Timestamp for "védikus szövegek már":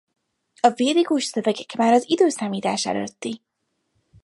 0.69-1.93